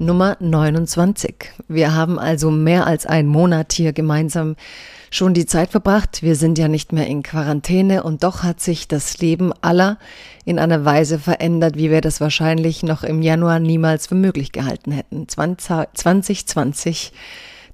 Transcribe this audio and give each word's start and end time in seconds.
Nummer 0.00 0.36
29. 0.38 1.34
Wir 1.66 1.92
haben 1.94 2.20
also 2.20 2.52
mehr 2.52 2.86
als 2.86 3.04
einen 3.04 3.28
Monat 3.28 3.72
hier 3.72 3.92
gemeinsam 3.92 4.54
schon 5.10 5.34
die 5.34 5.46
Zeit 5.46 5.70
verbracht. 5.70 6.22
Wir 6.22 6.36
sind 6.36 6.56
ja 6.56 6.68
nicht 6.68 6.92
mehr 6.92 7.08
in 7.08 7.24
Quarantäne 7.24 8.04
und 8.04 8.22
doch 8.22 8.44
hat 8.44 8.60
sich 8.60 8.86
das 8.86 9.18
Leben 9.18 9.52
aller 9.60 9.98
in 10.44 10.60
einer 10.60 10.84
Weise 10.84 11.18
verändert, 11.18 11.76
wie 11.76 11.90
wir 11.90 12.00
das 12.00 12.20
wahrscheinlich 12.20 12.84
noch 12.84 13.02
im 13.02 13.22
Januar 13.22 13.58
niemals 13.58 14.06
für 14.06 14.14
möglich 14.14 14.52
gehalten 14.52 14.92
hätten. 14.92 15.28
2020, 15.28 17.12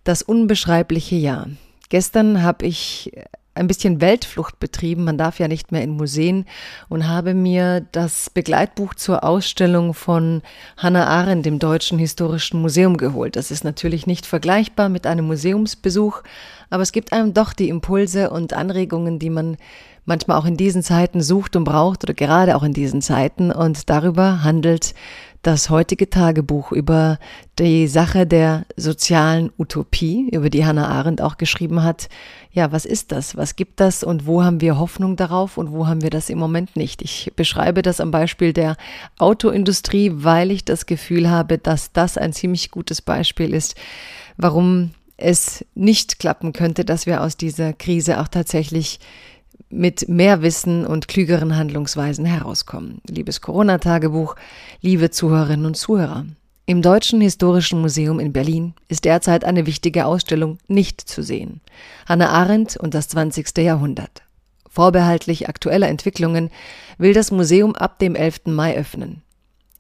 das 0.03 0.23
unbeschreibliche 0.23 1.17
Jahr. 1.17 1.49
Gestern 1.91 2.43
habe 2.43 2.65
ich 2.65 3.13
ein 3.55 3.67
bisschen 3.67 4.01
Weltflucht 4.01 4.59
betrieben, 4.59 5.05
man 5.05 5.19
darf 5.19 5.39
ja 5.39 5.49
nicht 5.49 5.73
mehr 5.73 5.83
in 5.83 5.91
Museen, 5.91 6.45
und 6.89 7.09
habe 7.09 7.35
mir 7.35 7.87
das 7.93 8.31
Begleitbuch 8.31 8.95
zur 8.95 9.25
Ausstellung 9.25 9.95
von 9.95 10.43
Hannah 10.77 11.07
Arendt 11.07 11.47
im 11.47 11.59
Deutschen 11.59 11.99
Historischen 11.99 12.61
Museum 12.61 12.97
geholt. 12.97 13.37
Das 13.37 13.51
ist 13.51 13.65
natürlich 13.65 14.07
nicht 14.07 14.27
vergleichbar 14.27 14.89
mit 14.89 15.07
einem 15.07 15.27
Museumsbesuch, 15.27 16.23
aber 16.71 16.83
es 16.83 16.93
gibt 16.93 17.13
einem 17.13 17.35
doch 17.35 17.53
die 17.53 17.69
Impulse 17.69 18.31
und 18.31 18.53
Anregungen, 18.53 19.19
die 19.19 19.31
man 19.31 19.57
manchmal 20.05 20.39
auch 20.39 20.45
in 20.45 20.57
diesen 20.57 20.83
Zeiten 20.83 21.23
sucht 21.23 21.57
und 21.57 21.65
braucht 21.65 22.05
oder 22.05 22.15
gerade 22.15 22.57
auch 22.57 22.63
in 22.63 22.73
diesen 22.73 23.01
Zeiten. 23.01 23.51
Und 23.51 23.89
darüber 23.89 24.43
handelt 24.43 24.95
das 25.47 25.69
heutige 25.71 26.09
Tagebuch 26.09 26.73
über 26.73 27.19
die 27.59 27.87
Sache 27.87 28.27
der 28.27 28.65
sozialen 28.77 29.53
Utopie, 29.59 30.29
über 30.33 30.51
die 30.51 30.65
Hannah 30.65 30.89
Arendt 30.89 31.21
auch 31.21 31.37
geschrieben 31.37 31.83
hat. 31.83 32.09
Ja, 32.51 32.73
was 32.73 32.85
ist 32.85 33.13
das? 33.13 33.37
Was 33.37 33.55
gibt 33.55 33.79
das? 33.79 34.03
Und 34.03 34.27
wo 34.27 34.43
haben 34.43 34.61
wir 34.61 34.79
Hoffnung 34.79 35.17
darauf 35.17 35.59
und 35.59 35.71
wo 35.71 35.87
haben 35.87 36.03
wir 36.03 36.11
das 36.11 36.31
im 36.31 36.39
Moment 36.39 36.77
nicht? 36.77 37.03
Ich 37.03 37.33
beschreibe 37.37 37.83
das 37.83 38.01
am 38.01 38.11
Beispiel 38.11 38.53
der 38.53 38.77
Autoindustrie, 39.19 40.11
weil 40.15 40.51
ich 40.51 40.65
das 40.65 40.87
Gefühl 40.87 41.31
habe, 41.31 41.59
dass 41.59 41.93
das 41.93 42.17
ein 42.17 42.33
ziemlich 42.33 42.71
gutes 42.71 43.03
Beispiel 43.03 43.53
ist, 43.53 43.75
warum 44.37 44.93
es 45.17 45.65
nicht 45.75 46.19
klappen 46.19 46.53
könnte, 46.53 46.85
dass 46.85 47.07
wir 47.07 47.23
aus 47.23 47.37
dieser 47.37 47.73
Krise 47.73 48.21
auch 48.21 48.29
tatsächlich 48.29 48.99
mit 49.71 50.09
mehr 50.09 50.43
Wissen 50.43 50.87
und 50.87 51.09
klügeren 51.09 51.57
Handlungsweisen 51.57 52.25
herauskommen. 52.25 53.01
Liebes 53.09 53.41
Corona-Tagebuch, 53.41 54.37
liebe 54.81 55.11
Zuhörerinnen 55.11 55.67
und 55.67 55.77
Zuhörer. 55.77 56.27
Im 56.67 56.81
Deutschen 56.81 57.21
Historischen 57.21 57.81
Museum 57.81 58.19
in 58.21 58.33
Berlin 58.33 58.73
ist 58.89 59.05
derzeit 59.05 59.45
eine 59.45 59.67
wichtige 59.67 60.07
Ausstellung 60.07 60.59
nicht 60.67 61.01
zu 61.01 61.23
sehen. 61.23 61.61
Hannah 62.09 62.31
Arendt 62.31 62.77
und 62.77 62.95
das 62.95 63.09
20. 63.09 63.59
Jahrhundert. 63.59 64.23
Vorbehaltlich 64.71 65.49
aktueller 65.49 65.89
Entwicklungen 65.89 66.51
will 66.97 67.13
das 67.13 67.31
Museum 67.31 67.75
ab 67.75 67.99
dem 67.99 68.15
11. 68.15 68.47
Mai 68.47 68.77
öffnen. 68.77 69.23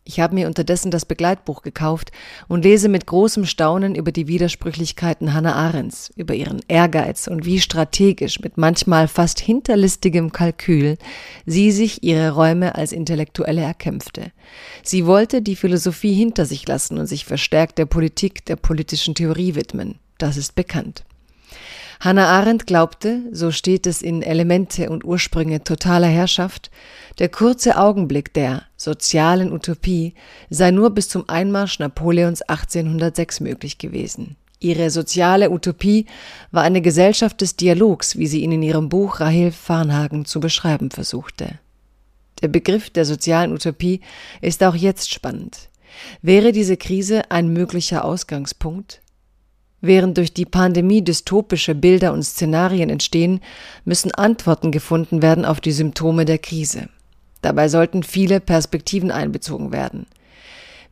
Ich 0.06 0.20
habe 0.20 0.34
mir 0.34 0.46
unterdessen 0.46 0.90
das 0.90 1.06
Begleitbuch 1.06 1.62
gekauft 1.62 2.12
und 2.46 2.62
lese 2.62 2.90
mit 2.90 3.06
großem 3.06 3.46
Staunen 3.46 3.94
über 3.94 4.12
die 4.12 4.28
Widersprüchlichkeiten 4.28 5.32
Hannah 5.32 5.54
Arendts, 5.54 6.12
über 6.14 6.34
ihren 6.34 6.60
Ehrgeiz 6.68 7.26
und 7.26 7.46
wie 7.46 7.58
strategisch, 7.58 8.40
mit 8.40 8.58
manchmal 8.58 9.08
fast 9.08 9.40
hinterlistigem 9.40 10.30
Kalkül, 10.30 10.98
sie 11.46 11.72
sich 11.72 12.02
ihre 12.02 12.32
Räume 12.32 12.74
als 12.74 12.92
Intellektuelle 12.92 13.62
erkämpfte. 13.62 14.30
Sie 14.82 15.06
wollte 15.06 15.40
die 15.40 15.56
Philosophie 15.56 16.12
hinter 16.12 16.44
sich 16.44 16.68
lassen 16.68 16.98
und 16.98 17.06
sich 17.06 17.24
verstärkt 17.24 17.78
der 17.78 17.86
Politik, 17.86 18.44
der 18.44 18.56
politischen 18.56 19.14
Theorie 19.14 19.54
widmen. 19.54 19.98
Das 20.18 20.36
ist 20.36 20.54
bekannt. 20.54 21.04
Hannah 22.00 22.26
Arendt 22.26 22.66
glaubte, 22.66 23.22
so 23.32 23.50
steht 23.50 23.86
es 23.86 24.02
in 24.02 24.22
Elemente 24.22 24.90
und 24.90 25.04
Ursprünge 25.04 25.64
totaler 25.64 26.08
Herrschaft, 26.08 26.70
der 27.18 27.28
kurze 27.28 27.78
Augenblick 27.78 28.34
der 28.34 28.62
sozialen 28.76 29.52
Utopie 29.52 30.14
sei 30.50 30.70
nur 30.70 30.90
bis 30.90 31.08
zum 31.08 31.28
Einmarsch 31.28 31.78
Napoleons 31.78 32.42
1806 32.42 33.40
möglich 33.40 33.78
gewesen. 33.78 34.36
Ihre 34.60 34.90
soziale 34.90 35.50
Utopie 35.50 36.06
war 36.50 36.62
eine 36.62 36.80
Gesellschaft 36.80 37.40
des 37.40 37.56
Dialogs, 37.56 38.16
wie 38.16 38.26
sie 38.26 38.42
ihn 38.42 38.52
in 38.52 38.62
ihrem 38.62 38.88
Buch 38.88 39.20
Rahel 39.20 39.52
Farnhagen 39.52 40.24
zu 40.24 40.40
beschreiben 40.40 40.90
versuchte. 40.90 41.58
Der 42.42 42.48
Begriff 42.48 42.90
der 42.90 43.04
sozialen 43.04 43.52
Utopie 43.52 44.00
ist 44.40 44.62
auch 44.64 44.74
jetzt 44.74 45.12
spannend. 45.12 45.68
Wäre 46.22 46.52
diese 46.52 46.76
Krise 46.76 47.30
ein 47.30 47.52
möglicher 47.52 48.04
Ausgangspunkt? 48.04 49.00
Während 49.86 50.16
durch 50.16 50.32
die 50.32 50.46
Pandemie 50.46 51.04
dystopische 51.04 51.74
Bilder 51.74 52.14
und 52.14 52.22
Szenarien 52.22 52.88
entstehen, 52.88 53.40
müssen 53.84 54.14
Antworten 54.14 54.70
gefunden 54.70 55.20
werden 55.20 55.44
auf 55.44 55.60
die 55.60 55.72
Symptome 55.72 56.24
der 56.24 56.38
Krise. 56.38 56.88
Dabei 57.42 57.68
sollten 57.68 58.02
viele 58.02 58.40
Perspektiven 58.40 59.10
einbezogen 59.10 59.72
werden. 59.72 60.06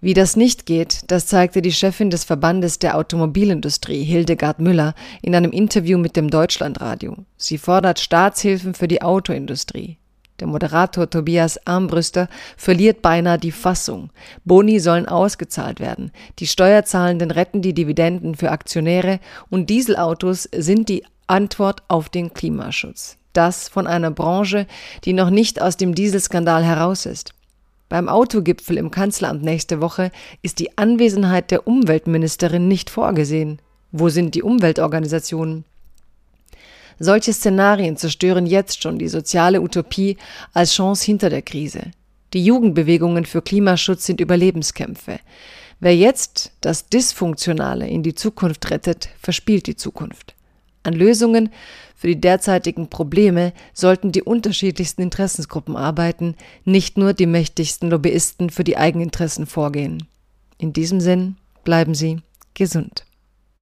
Wie 0.02 0.12
das 0.12 0.36
nicht 0.36 0.66
geht, 0.66 1.04
das 1.06 1.26
zeigte 1.26 1.62
die 1.62 1.72
Chefin 1.72 2.10
des 2.10 2.24
Verbandes 2.24 2.80
der 2.80 2.98
Automobilindustrie, 2.98 4.04
Hildegard 4.04 4.58
Müller, 4.58 4.94
in 5.22 5.34
einem 5.34 5.52
Interview 5.52 5.96
mit 5.96 6.14
dem 6.14 6.28
Deutschlandradio. 6.28 7.16
Sie 7.38 7.56
fordert 7.56 7.98
Staatshilfen 7.98 8.74
für 8.74 8.88
die 8.88 9.00
Autoindustrie. 9.00 9.96
Der 10.42 10.48
Moderator 10.48 11.08
Tobias 11.08 11.64
Armbrüster 11.68 12.28
verliert 12.56 13.00
beinahe 13.00 13.38
die 13.38 13.52
Fassung. 13.52 14.10
Boni 14.44 14.80
sollen 14.80 15.06
ausgezahlt 15.06 15.78
werden. 15.78 16.10
Die 16.40 16.48
Steuerzahlenden 16.48 17.30
retten 17.30 17.62
die 17.62 17.74
Dividenden 17.74 18.34
für 18.34 18.50
Aktionäre 18.50 19.20
und 19.50 19.70
Dieselautos 19.70 20.48
sind 20.52 20.88
die 20.88 21.04
Antwort 21.28 21.84
auf 21.86 22.08
den 22.08 22.34
Klimaschutz. 22.34 23.18
Das 23.34 23.68
von 23.68 23.86
einer 23.86 24.10
Branche, 24.10 24.66
die 25.04 25.12
noch 25.12 25.30
nicht 25.30 25.62
aus 25.62 25.76
dem 25.76 25.94
Dieselskandal 25.94 26.64
heraus 26.64 27.06
ist. 27.06 27.34
Beim 27.88 28.08
Autogipfel 28.08 28.78
im 28.78 28.90
Kanzleramt 28.90 29.44
nächste 29.44 29.80
Woche 29.80 30.10
ist 30.42 30.58
die 30.58 30.76
Anwesenheit 30.76 31.52
der 31.52 31.68
Umweltministerin 31.68 32.66
nicht 32.66 32.90
vorgesehen. 32.90 33.60
Wo 33.92 34.08
sind 34.08 34.34
die 34.34 34.42
Umweltorganisationen? 34.42 35.64
Solche 37.04 37.32
Szenarien 37.32 37.96
zerstören 37.96 38.46
jetzt 38.46 38.80
schon 38.80 38.96
die 38.96 39.08
soziale 39.08 39.60
Utopie 39.60 40.18
als 40.52 40.72
Chance 40.72 41.04
hinter 41.04 41.30
der 41.30 41.42
Krise. 41.42 41.90
Die 42.32 42.44
Jugendbewegungen 42.44 43.26
für 43.26 43.42
Klimaschutz 43.42 44.06
sind 44.06 44.20
Überlebenskämpfe. 44.20 45.18
Wer 45.80 45.96
jetzt 45.96 46.52
das 46.60 46.86
Dysfunktionale 46.86 47.88
in 47.88 48.04
die 48.04 48.14
Zukunft 48.14 48.70
rettet, 48.70 49.08
verspielt 49.20 49.66
die 49.66 49.74
Zukunft. 49.74 50.36
An 50.84 50.94
Lösungen 50.94 51.50
für 51.96 52.06
die 52.06 52.20
derzeitigen 52.20 52.88
Probleme 52.88 53.52
sollten 53.74 54.12
die 54.12 54.22
unterschiedlichsten 54.22 55.02
Interessensgruppen 55.02 55.74
arbeiten, 55.74 56.36
nicht 56.64 56.98
nur 56.98 57.14
die 57.14 57.26
mächtigsten 57.26 57.90
Lobbyisten 57.90 58.48
für 58.48 58.62
die 58.62 58.76
Eigeninteressen 58.76 59.46
vorgehen. 59.46 60.06
In 60.56 60.72
diesem 60.72 61.00
Sinn 61.00 61.34
bleiben 61.64 61.96
Sie 61.96 62.20
gesund. 62.54 63.04